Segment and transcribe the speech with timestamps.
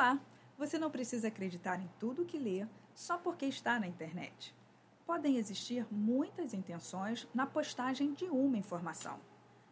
[0.00, 0.18] Olá!
[0.56, 4.56] Você não precisa acreditar em tudo que lê só porque está na internet.
[5.04, 9.20] Podem existir muitas intenções na postagem de uma informação.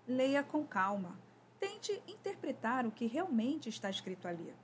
[0.07, 1.19] Leia com calma.
[1.59, 4.55] Tente interpretar o que realmente está escrito ali.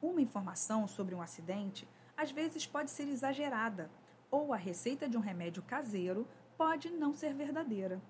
[0.00, 3.90] Uma informação sobre um acidente às vezes pode ser exagerada,
[4.30, 6.24] ou a receita de um remédio caseiro
[6.56, 8.00] pode não ser verdadeira.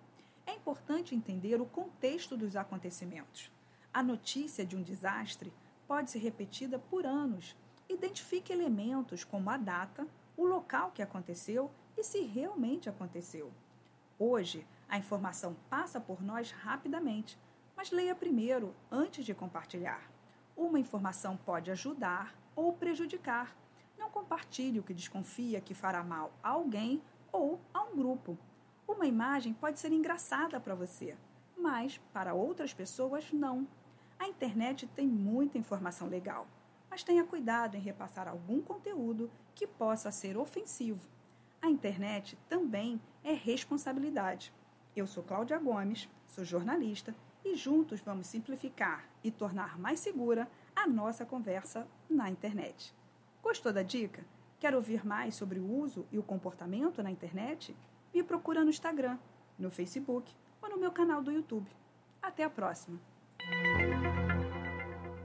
[0.46, 3.50] É importante entender o contexto dos acontecimentos.
[3.90, 5.50] A notícia de um desastre
[5.90, 7.56] pode ser repetida por anos.
[7.88, 13.50] Identifique elementos como a data, o local que aconteceu e se realmente aconteceu.
[14.16, 17.36] Hoje, a informação passa por nós rapidamente,
[17.76, 20.08] mas leia primeiro antes de compartilhar.
[20.56, 23.56] Uma informação pode ajudar ou prejudicar.
[23.98, 28.38] Não compartilhe o que desconfia que fará mal a alguém ou a um grupo.
[28.86, 31.18] Uma imagem pode ser engraçada para você,
[31.58, 33.66] mas para outras pessoas não.
[34.20, 36.46] A internet tem muita informação legal,
[36.90, 41.08] mas tenha cuidado em repassar algum conteúdo que possa ser ofensivo.
[41.62, 44.52] A internet também é responsabilidade.
[44.94, 50.86] Eu sou Cláudia Gomes, sou jornalista e juntos vamos simplificar e tornar mais segura a
[50.86, 52.94] nossa conversa na internet.
[53.42, 54.22] Gostou da dica?
[54.58, 57.74] Quer ouvir mais sobre o uso e o comportamento na internet?
[58.12, 59.18] Me procura no Instagram,
[59.58, 60.30] no Facebook
[60.60, 61.70] ou no meu canal do YouTube.
[62.20, 63.00] Até a próxima!